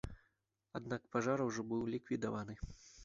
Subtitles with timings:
[0.79, 2.59] Аднак пажар ужо быў ліквідаваны.